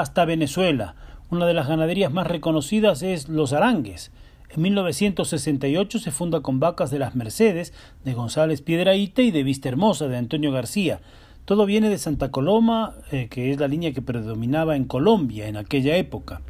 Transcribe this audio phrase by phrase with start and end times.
[0.00, 0.94] Hasta Venezuela.
[1.30, 4.10] Una de las ganaderías más reconocidas es Los Arangues.
[4.50, 7.74] En 1968 se funda con vacas de las Mercedes,
[8.04, 11.00] de González Piedraíte y de Vista Hermosa, de Antonio García.
[11.44, 15.56] Todo viene de Santa Coloma, eh, que es la línea que predominaba en Colombia en
[15.56, 16.40] aquella época.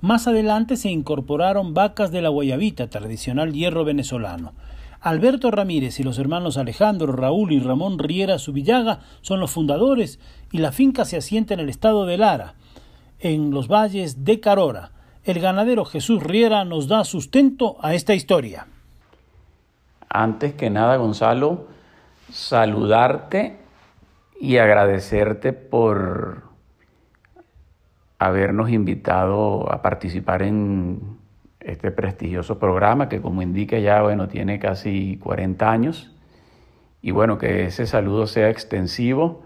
[0.00, 4.52] Más adelante se incorporaron vacas de la Guayabita, tradicional hierro venezolano.
[5.00, 10.20] Alberto Ramírez y los hermanos Alejandro, Raúl y Ramón Riera Subillaga son los fundadores
[10.52, 12.54] y la finca se asienta en el estado de Lara,
[13.22, 14.90] en los valles de Carora.
[15.24, 18.66] El ganadero Jesús Riera nos da sustento a esta historia.
[20.08, 21.68] Antes que nada, Gonzalo,
[22.30, 23.56] saludarte
[24.40, 26.42] y agradecerte por
[28.18, 31.18] habernos invitado a participar en
[31.60, 36.12] este prestigioso programa que como indica ya, bueno, tiene casi 40 años.
[37.00, 39.42] Y bueno, que ese saludo sea extensivo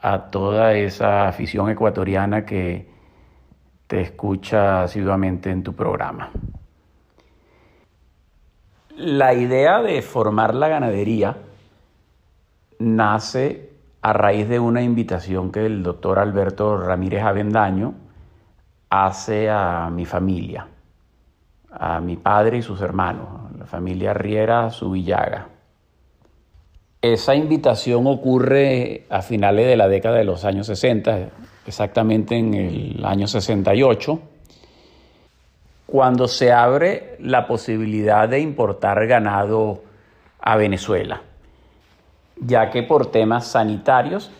[0.00, 2.88] a toda esa afición ecuatoriana que
[3.86, 6.30] te escucha asiduamente en tu programa.
[8.96, 11.36] La idea de formar la ganadería
[12.78, 13.70] nace
[14.02, 17.94] a raíz de una invitación que el doctor Alberto Ramírez Avendaño
[18.90, 20.68] hace a mi familia
[21.74, 25.48] a mi padre y sus hermanos, la familia Riera Subillaga.
[27.04, 31.28] Esa invitación ocurre a finales de la década de los años 60,
[31.66, 34.20] exactamente en el año 68,
[35.84, 39.82] cuando se abre la posibilidad de importar ganado
[40.40, 41.20] a Venezuela,
[42.40, 44.30] ya que por temas sanitarios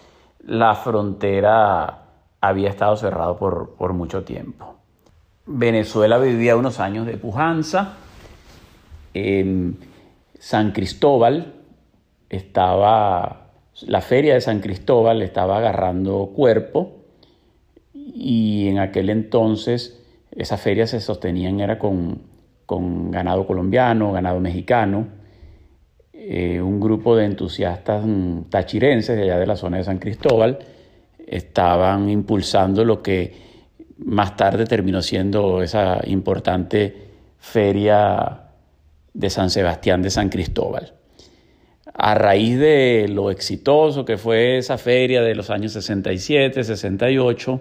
[0.46, 1.98] la frontera
[2.40, 4.76] había estado cerrada por, por mucho tiempo.
[5.44, 7.96] Venezuela vivía unos años de pujanza.
[9.12, 9.76] En
[10.38, 11.53] San Cristóbal
[12.34, 13.50] estaba,
[13.86, 17.04] la feria de San Cristóbal estaba agarrando cuerpo
[17.92, 20.00] y en aquel entonces
[20.36, 22.22] esa feria se sostenían era con,
[23.10, 25.06] ganado colombiano, ganado mexicano.
[26.12, 28.04] Eh, un grupo de entusiastas
[28.48, 30.58] tachirenses de allá de la zona de San Cristóbal
[31.26, 33.44] estaban impulsando lo que
[33.98, 37.04] más tarde terminó siendo esa importante
[37.38, 38.40] feria
[39.12, 40.94] de San Sebastián de San Cristóbal.
[41.96, 47.60] A raíz de lo exitoso que fue esa feria de los años 67, 68,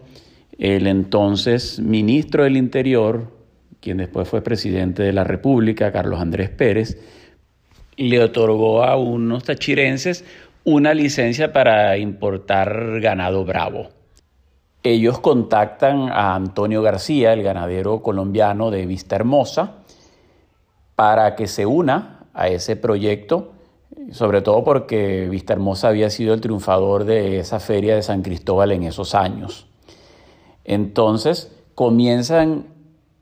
[0.57, 3.31] el entonces ministro del Interior,
[3.79, 6.97] quien después fue presidente de la República, Carlos Andrés Pérez,
[7.95, 10.25] le otorgó a unos tachirenses
[10.63, 13.89] una licencia para importar ganado bravo.
[14.81, 19.83] Ellos contactan a Antonio García, el ganadero colombiano de Vista Hermosa,
[20.95, 23.52] para que se una a ese proyecto,
[24.11, 28.71] sobre todo porque Vista Hermosa había sido el triunfador de esa feria de San Cristóbal
[28.71, 29.67] en esos años.
[30.65, 32.67] Entonces comienzan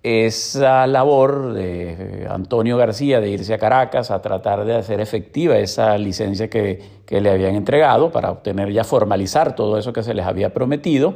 [0.04, 5.98] esa labor de Antonio García de irse a Caracas a tratar de hacer efectiva esa
[5.98, 10.26] licencia que, que le habían entregado para obtener ya formalizar todo eso que se les
[10.26, 11.16] había prometido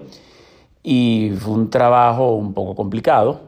[0.87, 3.41] y fue un trabajo un poco complicado,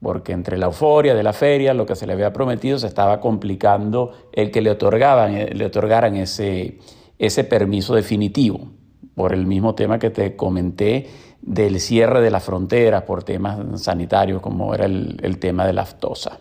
[0.00, 3.20] porque entre la euforia de la feria, lo que se le había prometido, se estaba
[3.20, 6.78] complicando el que le, otorgaban, eh, le otorgaran ese,
[7.18, 8.70] ese permiso definitivo,
[9.14, 11.08] por el mismo tema que te comenté
[11.40, 15.82] del cierre de las fronteras por temas sanitarios, como era el, el tema de la
[15.82, 16.38] aftosa.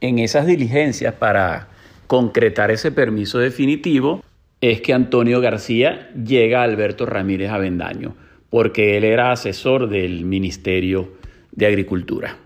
[0.00, 1.68] En esas diligencias para
[2.06, 4.22] concretar ese permiso definitivo
[4.60, 8.14] es que Antonio García llega a Alberto Ramírez Avendaño
[8.52, 11.14] porque él era asesor del Ministerio
[11.52, 12.36] de Agricultura.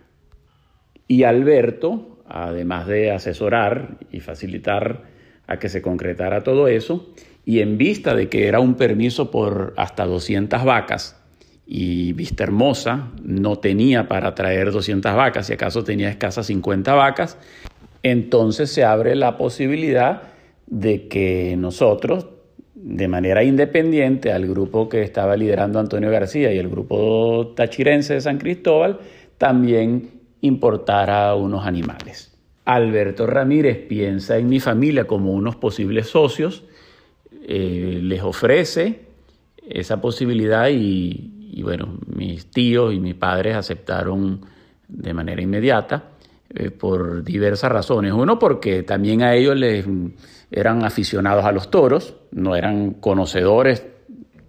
[1.08, 5.02] Y Alberto, además de asesorar y facilitar
[5.46, 7.12] a que se concretara todo eso,
[7.44, 11.22] y en vista de que era un permiso por hasta 200 vacas,
[11.66, 17.38] y Vista Hermosa no tenía para traer 200 vacas, si acaso tenía escasas 50 vacas,
[18.02, 20.22] entonces se abre la posibilidad
[20.66, 22.28] de que nosotros,
[22.74, 28.20] de manera independiente al grupo que estaba liderando Antonio García y el grupo tachirense de
[28.20, 29.00] San Cristóbal,
[29.38, 30.15] también
[30.46, 32.32] importara unos animales.
[32.64, 36.64] Alberto Ramírez piensa en mi familia como unos posibles socios,
[37.46, 39.06] eh, les ofrece
[39.68, 44.40] esa posibilidad y, bueno, mis tíos y mis padres aceptaron
[44.88, 46.10] de manera inmediata
[46.50, 48.12] eh, por diversas razones.
[48.12, 49.86] Uno, porque también a ellos les
[50.50, 53.84] eran aficionados a los toros, no eran conocedores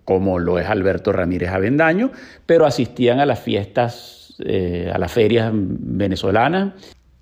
[0.05, 2.11] como lo es Alberto Ramírez Avendaño,
[2.45, 6.74] pero asistían a las fiestas, eh, a las ferias venezolanas,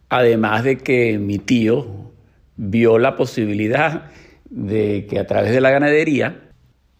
[0.10, 2.14] además de que mi tío
[2.58, 4.12] vio la posibilidad
[4.50, 6.42] de que a través de la ganadería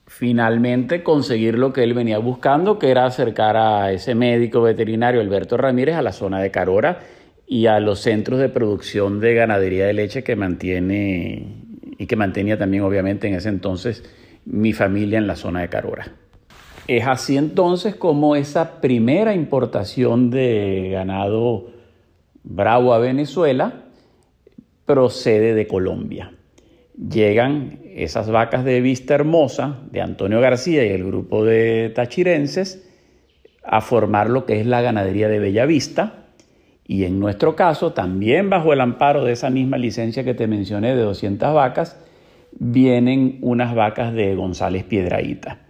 [0.08, 5.58] finalmente conseguir lo que él venía buscando, que era acercar a ese médico veterinario Alberto
[5.58, 7.00] Ramírez a la zona de Carora
[7.48, 11.66] y a los centros de producción de ganadería de leche que mantiene
[11.98, 14.04] y que mantenía también obviamente en ese entonces
[14.46, 16.12] mi familia en la zona de Carora.
[16.88, 21.72] Es así entonces como esa primera importación de ganado
[22.44, 23.86] bravo a Venezuela
[24.86, 26.34] procede de Colombia.
[26.96, 32.88] Llegan esas vacas de Vista Hermosa, de Antonio García y el grupo de tachirenses,
[33.64, 36.26] a formar lo que es la ganadería de Bellavista,
[36.88, 40.96] y en nuestro caso, también bajo el amparo de esa misma licencia que te mencioné
[40.96, 42.00] de 200 vacas,
[42.52, 45.65] vienen unas vacas de González Piedraíta.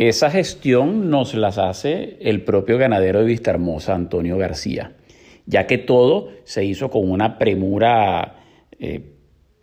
[0.00, 4.96] Esa gestión nos las hace el propio ganadero de Vista Hermosa, Antonio García,
[5.44, 8.36] ya que todo se hizo con una premura
[8.78, 9.12] eh,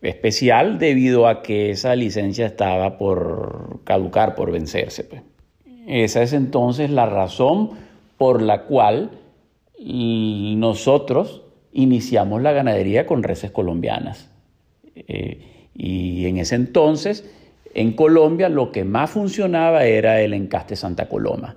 [0.04, 5.06] especial debido a que esa licencia estaba por caducar, por vencerse.
[5.06, 5.24] Pues.
[5.88, 7.72] Esa es entonces la razón
[8.20, 9.10] por la cual
[9.80, 14.30] nosotros iniciamos la ganadería con reses colombianas.
[14.94, 17.28] Eh, y en ese entonces,
[17.78, 21.56] en Colombia, lo que más funcionaba era el encaste Santa Coloma.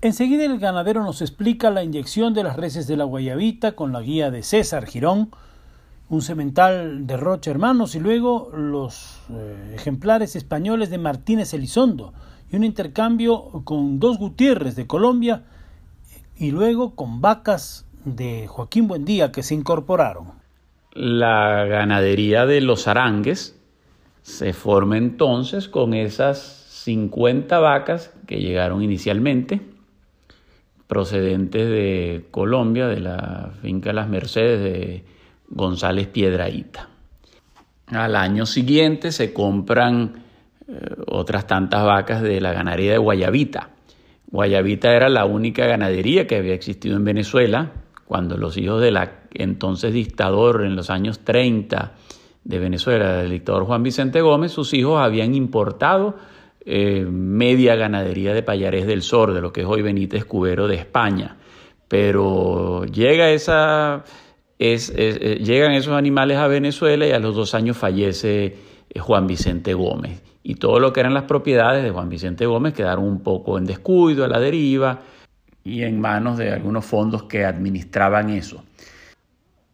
[0.00, 4.00] Enseguida el ganadero nos explica la inyección de las reses de la Guayabita con la
[4.00, 5.30] guía de César Girón,
[6.08, 12.12] un semental de Rocha Hermanos y luego los eh, ejemplares españoles de Martínez Elizondo
[12.50, 15.44] y un intercambio con dos Gutiérrez de Colombia
[16.36, 20.32] y luego con vacas de Joaquín Buendía que se incorporaron.
[20.94, 23.56] La ganadería de los arangues
[24.22, 26.38] se forma entonces con esas
[26.84, 29.60] 50 vacas que llegaron inicialmente,
[30.86, 35.04] procedentes de Colombia, de la finca Las Mercedes de
[35.48, 36.88] González Piedraíta.
[37.86, 40.24] Al año siguiente se compran
[40.66, 43.70] eh, otras tantas vacas de la ganadería de Guayabita,
[44.32, 47.72] Guayabita era la única ganadería que había existido en Venezuela
[48.06, 48.98] cuando los hijos del
[49.34, 51.92] entonces dictador en los años 30
[52.44, 56.16] de Venezuela, del dictador Juan Vicente Gómez, sus hijos habían importado
[56.64, 60.76] eh, media ganadería de Payares del Sor, de lo que es hoy Benítez Cubero de
[60.76, 61.36] España.
[61.88, 64.04] Pero llega esa,
[64.58, 68.56] eh, llegan esos animales a Venezuela y a los dos años fallece
[68.90, 72.74] eh, Juan Vicente Gómez y todo lo que eran las propiedades de Juan Vicente Gómez
[72.74, 75.00] quedaron un poco en descuido, a la deriva
[75.64, 78.64] y en manos de algunos fondos que administraban eso.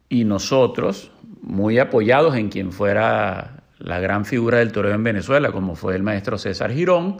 [0.09, 1.11] Y nosotros,
[1.41, 6.03] muy apoyados en quien fuera la gran figura del toreo en Venezuela, como fue el
[6.03, 7.17] maestro César Girón,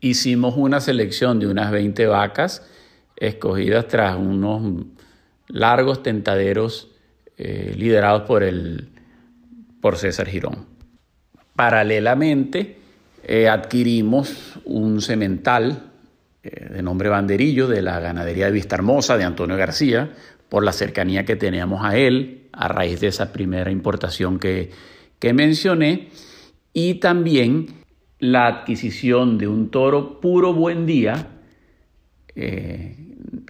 [0.00, 2.68] hicimos una selección de unas 20 vacas
[3.16, 4.86] escogidas tras unos
[5.48, 6.90] largos tentaderos
[7.36, 8.88] eh, liderados por, el,
[9.80, 10.66] por César Girón.
[11.56, 12.78] Paralelamente,
[13.22, 15.90] eh, adquirimos un semental
[16.42, 20.10] eh, de nombre Banderillo de la ganadería de Vista Hermosa de Antonio García,
[20.48, 24.70] por la cercanía que teníamos a él a raíz de esa primera importación que,
[25.32, 26.08] mencioné,
[26.72, 27.66] y también
[28.18, 31.28] la adquisición de un toro puro buen día
[32.34, 32.96] eh,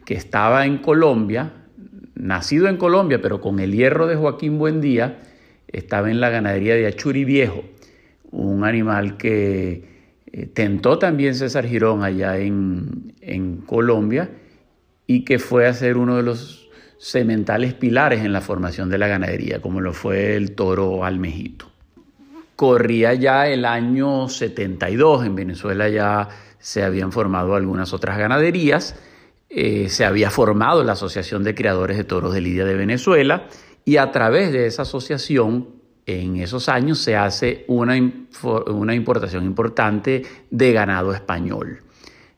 [0.06, 1.52] que estaba en Colombia,
[2.14, 5.20] nacido en Colombia, pero con el hierro de Joaquín Buendía,
[5.66, 7.64] estaba en la ganadería de Achuri Viejo
[8.34, 9.84] un animal que
[10.32, 13.12] eh, tentó también César Girón allá en,
[13.66, 14.30] Colombia
[15.06, 16.63] y que fue a ser uno de los
[17.04, 21.70] sementales pilares en la formación de la ganadería, como lo fue el toro almejito.
[22.56, 28.96] Corría ya el año 72, en Venezuela ya se habían formado algunas otras ganaderías,
[29.50, 33.48] eh, se había formado la Asociación de Criadores de Toros de Lidia de Venezuela
[33.84, 35.68] y a través de esa asociación
[36.06, 38.00] en esos años se hace una,
[38.68, 41.82] una importación importante de ganado español.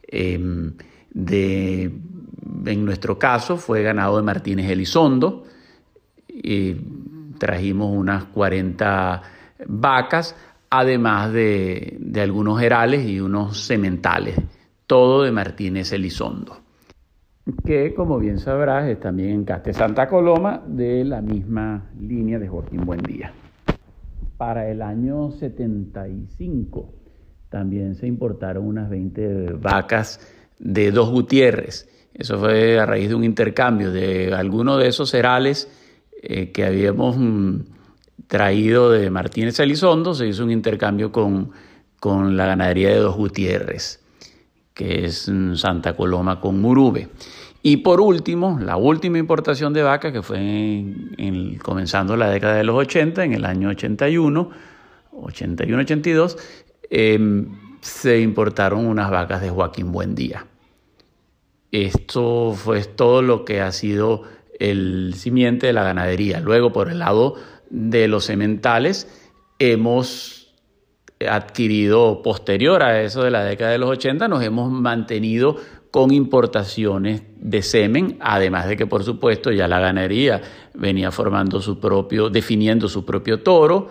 [0.09, 0.73] Em,
[1.15, 1.93] de,
[2.67, 5.45] en nuestro caso fue ganado de Martínez Elizondo,
[7.39, 9.23] trajimos unas 40
[9.67, 10.37] vacas,
[10.71, 14.37] además de, de algunos herales y unos sementales,
[14.87, 16.59] todo de Martínez Elizondo,
[17.65, 22.49] que como bien sabrás es también en Caste Santa Coloma de la misma línea de
[22.49, 23.33] Joaquín Buendía.
[24.37, 26.93] Para el año 75
[27.49, 30.21] también se importaron unas 20 vacas
[30.59, 31.89] de dos Gutiérrez.
[32.19, 35.69] Eso fue a raíz de un intercambio de algunos de esos cerales
[36.23, 37.57] eh, que habíamos mm,
[38.27, 41.51] traído de Martínez Elizondo, se hizo un intercambio con,
[42.01, 44.01] con la ganadería de dos Gutiérrez,
[44.73, 47.11] que es mm, Santa Coloma con Murube.
[47.63, 52.65] Y por último, la última importación de vacas, que fue en, comenzando la década de
[52.65, 54.51] los 80, en el año 81,
[55.13, 56.37] 81-82,
[56.89, 57.49] em,
[57.81, 60.47] se importaron unas vacas de Joaquín Buendía.
[61.73, 64.23] Esto fue todo lo que ha sido
[64.59, 66.41] el simiente de la ganadería.
[66.41, 67.35] Luego, por el lado
[67.71, 69.09] de los sementales,
[69.59, 70.55] hemos
[71.29, 75.57] adquirido, posterior a eso de la década de los 80, nos hemos mantenido
[75.91, 80.43] con importaciones de semen, además de que por supuesto ya la ganadería
[80.75, 83.89] venía formando su propio, definiendo su propio toro,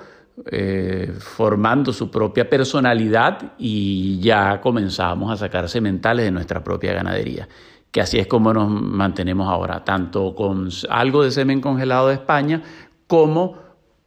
[0.51, 7.47] eh, formando su propia personalidad y ya comenzamos a sacar sementales de nuestra propia ganadería,
[7.89, 12.61] que así es como nos mantenemos ahora, tanto con algo de semen congelado de España
[13.07, 13.57] como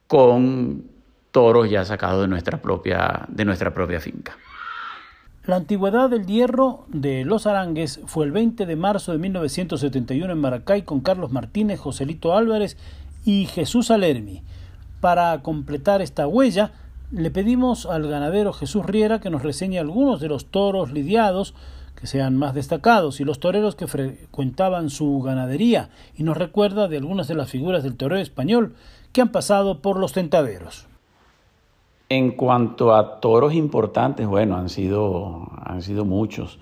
[0.07, 0.85] con
[1.31, 4.37] toros ya sacados de nuestra propia, de nuestra propia finca.
[5.47, 10.39] La antigüedad del hierro de Los Arangues fue el 20 de marzo de 1971 en
[10.39, 12.77] Maracay con Carlos Martínez, Joselito Álvarez
[13.25, 14.43] y Jesús Alermi.
[15.01, 16.73] Para completar esta huella,
[17.11, 21.55] le pedimos al ganadero Jesús Riera que nos reseñe algunos de los toros lidiados
[21.99, 26.99] que sean más destacados y los toreros que frecuentaban su ganadería y nos recuerda de
[26.99, 28.75] algunas de las figuras del torero español
[29.13, 30.87] que han pasado por los tentaderos.
[32.09, 36.59] En cuanto a toros importantes, bueno, han sido, han sido muchos.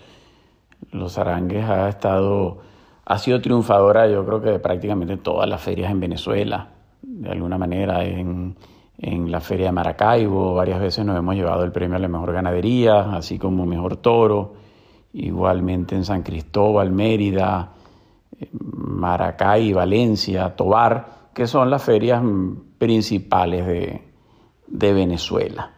[0.90, 2.58] Los Arangues ha estado,
[3.04, 6.68] ha sido triunfadora, yo creo que de prácticamente todas las ferias en Venezuela,
[7.06, 8.56] de alguna manera, en,
[8.98, 12.32] en la feria de Maracaibo, varias veces nos hemos llevado el premio a la mejor
[12.32, 14.54] ganadería, así como mejor toro,
[15.12, 17.70] igualmente en San Cristóbal, Mérida,
[18.52, 22.22] Maracay, Valencia, Tobar, que son las ferias
[22.78, 24.02] principales de,
[24.66, 25.70] de Venezuela.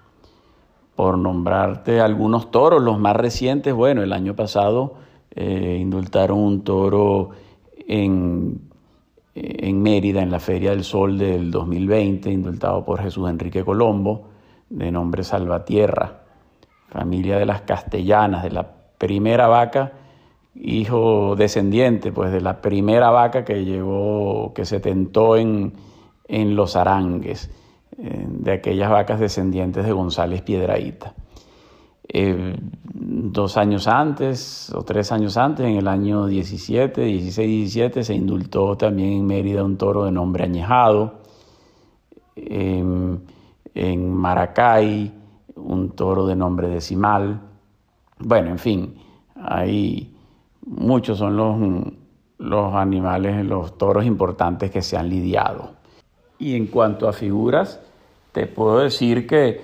[0.96, 4.94] Por nombrarte algunos toros, los más recientes, bueno, el año pasado
[5.30, 7.30] eh, indultaron un toro
[7.86, 8.62] en,
[9.40, 14.28] en Mérida, en la Feria del Sol del 2020, indultado por Jesús Enrique Colombo,
[14.70, 16.20] de nombre Salvatierra,
[16.88, 18.68] familia de las castellanas, de la
[18.98, 19.92] primera vaca,
[20.54, 25.74] hijo descendiente, pues de la primera vaca que llegó, que se tentó en,
[26.26, 27.50] en los Arangues.
[28.00, 31.14] Eh, de aquellas vacas descendientes de González Piedraíta.
[32.08, 38.14] Eh, dos años antes o tres años antes, en el año 17, 16, 17, se
[38.14, 41.20] indultó también en Mérida un toro de nombre añejado.
[42.36, 45.12] en Maracay,
[45.54, 47.40] un toro de nombre decimal.
[48.18, 48.94] Bueno, en fin,
[49.34, 50.14] hay
[50.68, 51.56] muchos son los,
[52.38, 55.72] los animales, los toros importantes que se han lidiado.
[56.38, 57.80] Y en cuanto a figuras,
[58.32, 59.60] te puedo decir que,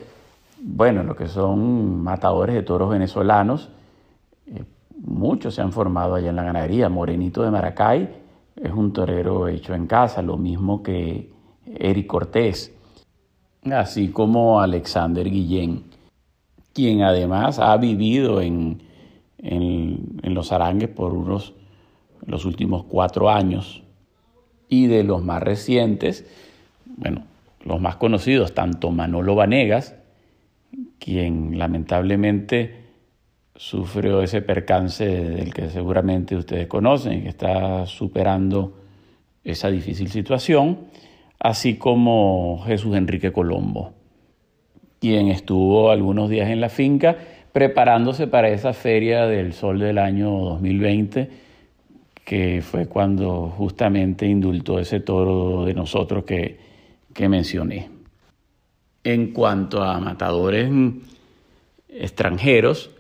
[0.61, 3.71] bueno, lo que son matadores de toros venezolanos,
[4.47, 4.65] eh,
[4.99, 6.89] muchos se han formado allá en la ganadería.
[6.89, 8.09] Morenito de Maracay
[8.57, 11.33] es un torero hecho en casa, lo mismo que
[11.67, 12.75] Eric Cortés,
[13.71, 15.85] así como Alexander Guillén,
[16.73, 18.83] quien además ha vivido en,
[19.39, 21.55] en, en los arangues por unos
[22.27, 23.83] los últimos cuatro años.
[24.69, 26.27] Y de los más recientes,
[26.87, 27.25] bueno,
[27.65, 29.95] los más conocidos, tanto Manolo Vanegas,
[30.99, 32.85] quien lamentablemente
[33.57, 38.77] sufrió ese percance del que seguramente ustedes conocen que está superando
[39.45, 40.89] esa difícil situación,
[41.39, 43.93] así como Jesús Enrique Colombo,
[45.01, 47.17] quien estuvo algunos días en la finca
[47.53, 51.31] preparándose para esa feria del sol del año 2020,
[52.25, 56.65] que fue cuando justamente indultó ese toro de nosotros que
[57.15, 57.94] que mencioné.
[59.05, 60.71] En cuanto a matadores
[61.89, 62.91] extranjeros,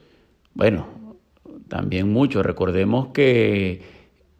[0.52, 1.16] bueno,
[1.68, 2.44] también muchos.
[2.44, 3.82] Recordemos que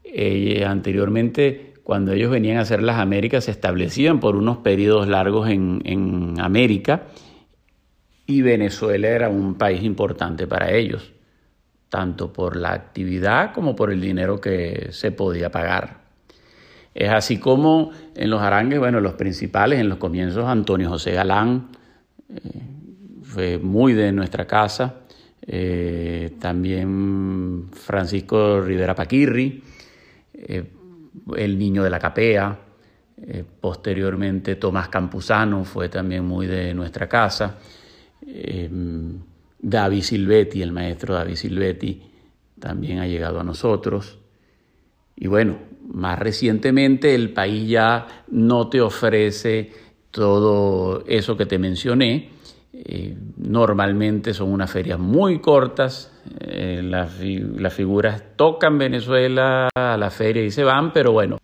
[0.05, 5.49] eh, anteriormente, cuando ellos venían a hacer las Américas, se establecían por unos periodos largos
[5.49, 7.09] en, en América
[8.27, 11.13] y Venezuela era un país importante para ellos,
[11.89, 16.04] tanto por la actividad como por el dinero que se podía pagar.
[16.95, 21.71] Es así como en los arangues, bueno, los principales en los comienzos, Antonio José Galán,
[22.29, 22.39] eh,
[23.23, 25.01] fue muy de nuestra casa,
[25.45, 29.61] eh, también Francisco Rivera Paquirri,
[30.35, 30.71] eh,
[31.37, 32.61] el niño de la capea,
[33.61, 37.59] posteriormente Tomás Campuzano fue también muy de nuestra casa,
[38.21, 42.03] David Silvetti, el maestro David Silvetti,
[42.59, 44.19] también ha llegado a nosotros.
[45.17, 45.57] Y bueno,
[45.93, 49.71] más recientemente el país ya no te ofrece
[50.11, 52.31] todo eso que te mencioné.
[52.73, 60.11] Eh, normalmente son unas ferias muy cortas, eh, las, las figuras tocan Venezuela a la
[60.11, 61.39] feria y se van, pero bueno,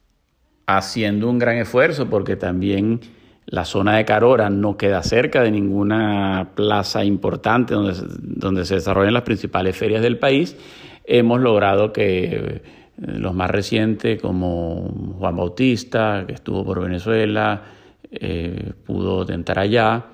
[0.67, 3.01] haciendo un gran esfuerzo porque también
[3.47, 9.15] la zona de Carora no queda cerca de ninguna plaza importante donde, donde se desarrollan
[9.15, 10.57] las principales ferias del país.
[11.05, 12.63] Hemos logrado que
[13.00, 17.62] los más recientes como Juan Bautista, que estuvo por Venezuela,
[18.11, 20.07] eh, pudo tentar allá,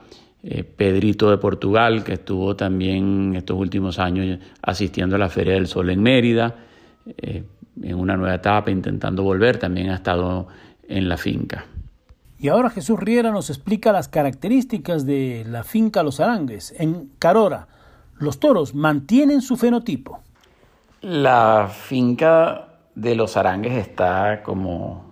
[0.42, 5.66] eh, Pedrito de Portugal, que estuvo también estos últimos años asistiendo a la Feria del
[5.66, 6.54] Sol en Mérida,
[7.16, 7.42] eh,
[7.82, 10.46] en una nueva etapa, intentando volver, también ha estado
[10.88, 11.66] en la finca.
[12.38, 16.74] Y ahora Jesús Riera nos explica las características de la finca Los Arangues.
[16.78, 17.66] En Carora,
[18.18, 20.20] los toros mantienen su fenotipo.
[21.00, 22.65] La finca
[22.96, 25.04] de los Arangues está, como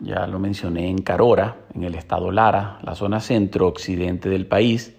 [0.00, 4.96] ya lo mencioné, en Carora, en el estado Lara, la zona centro-occidente del país,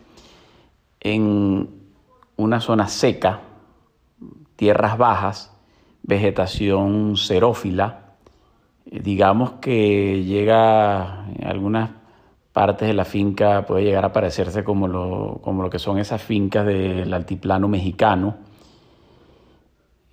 [1.02, 1.70] en
[2.38, 3.42] una zona seca,
[4.56, 5.54] tierras bajas,
[6.04, 8.14] vegetación xerófila,
[8.86, 11.90] eh, digamos que llega en algunas
[12.54, 16.22] partes de la finca, puede llegar a parecerse como lo, como lo que son esas
[16.22, 18.38] fincas del altiplano mexicano,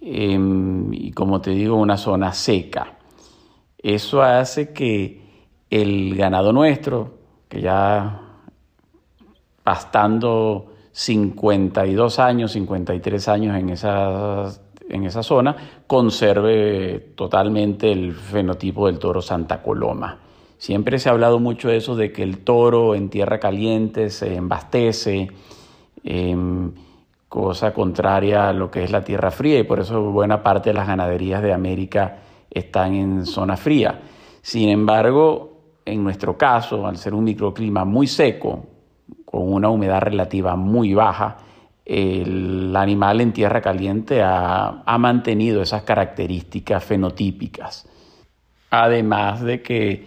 [0.05, 2.99] Em, y como te digo, una zona seca.
[3.79, 5.23] Eso hace que
[5.71, 7.15] el ganado nuestro,
[7.49, 8.21] que ya
[9.63, 14.53] pastando 52 años, 53 años en esa,
[14.89, 20.19] en esa zona, conserve totalmente el fenotipo del toro Santa Coloma.
[20.59, 24.35] Siempre se ha hablado mucho de eso, de que el toro en tierra caliente se
[24.35, 25.29] embastece.
[26.05, 26.73] Em,
[27.33, 30.75] cosa contraria a lo que es la tierra fría y por eso buena parte de
[30.75, 32.19] las ganaderías de América
[32.51, 34.03] están en zona fría.
[34.43, 38.67] Sin embargo, en nuestro caso, al ser un microclima muy seco,
[39.25, 41.39] con una humedad relativa muy baja,
[41.87, 47.89] el animal en tierra caliente ha, mantenido esas características fenotípicas.
[48.69, 50.05] Además de que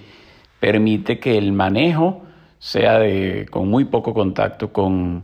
[0.59, 2.21] permite que el manejo
[2.59, 5.23] sea de, con muy poco contacto con,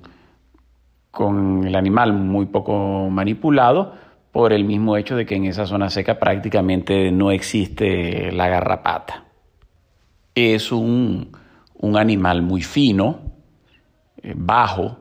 [1.11, 3.93] con el animal muy poco manipulado
[4.31, 9.25] por el mismo hecho de que en esa zona seca prácticamente no existe la garrapata.
[10.33, 11.31] Es un,
[11.95, 13.19] animal muy fino,
[14.23, 14.97] eh, bajo,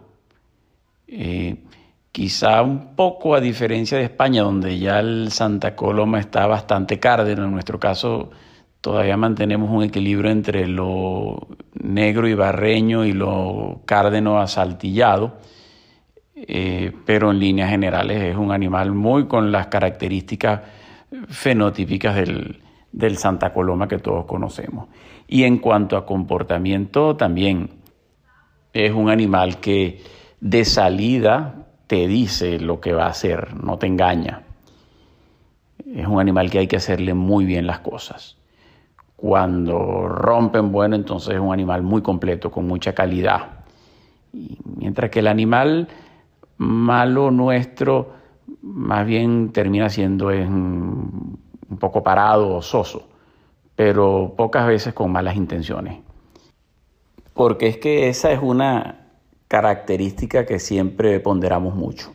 [1.07, 1.63] eh,
[2.11, 7.45] quizá un poco a diferencia de España, donde ya el Santa Coloma está bastante cárdeno,
[7.45, 8.31] en nuestro caso
[8.81, 15.39] todavía mantenemos un equilibrio entre lo negro y barreño y lo cárdeno asaltillado
[16.47, 20.61] eh, pero en líneas generales es un animal muy con las características
[21.29, 22.61] fenotípicas del,
[22.93, 24.89] del Santa Coloma que todos conocemos.
[25.29, 27.71] Y en cuanto a comportamiento también
[28.73, 30.03] es un animal que
[30.41, 34.43] de salida te dice lo que va a hacer, no te engaña.
[35.95, 38.37] Es un animal que hay que hacerle muy bien las cosas.
[39.17, 43.65] Cuando rompen, bueno, entonces es un animal muy completo, con mucha calidad.
[44.33, 45.89] Mientras que el animal
[46.61, 48.13] malo nuestro
[48.61, 51.39] más bien termina siendo un
[51.79, 53.09] poco parado o soso,
[53.75, 56.01] pero pocas veces con malas intenciones.
[57.33, 59.09] Porque es que esa es una
[59.49, 62.13] característica que siempre ponderamos mucho,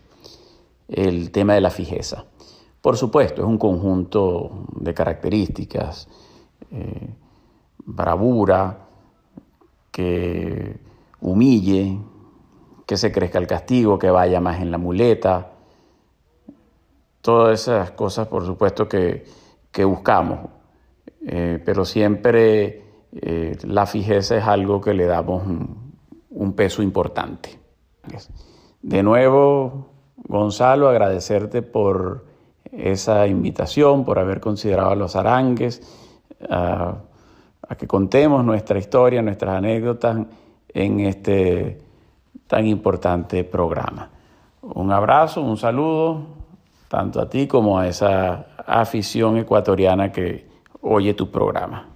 [0.90, 2.26] el tema de la fijeza.
[2.82, 6.08] Por supuesto, es un conjunto de características,
[6.70, 7.10] eh,
[7.84, 8.86] bravura,
[9.92, 10.78] que
[11.20, 11.98] humille,
[12.86, 15.52] que se crezca el castigo, que vaya más en la muleta.
[17.22, 19.26] Todas esas cosas, por supuesto, que,
[19.86, 20.50] buscamos.
[21.28, 25.44] Eh, pero siempre eh, la fijeza es algo que le damos
[26.30, 27.60] un, peso importante.
[28.82, 32.26] De nuevo, Gonzalo, agradecerte por
[32.72, 35.82] esa invitación, por haber considerado a los arangues,
[36.50, 37.02] a
[37.78, 40.28] que contemos nuestra historia, nuestras anécdotas
[40.70, 41.85] en este
[42.48, 44.10] tan importante programa.
[44.62, 46.22] Un abrazo, un saludo,
[46.88, 50.48] tanto a ti como a esa afición ecuatoriana que
[50.82, 51.95] oye tu programa.